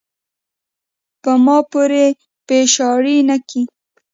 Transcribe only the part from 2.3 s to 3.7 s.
پیشاړې نۀ کے،